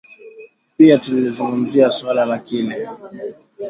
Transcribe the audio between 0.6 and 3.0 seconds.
Pia tulizungumzia suala la kile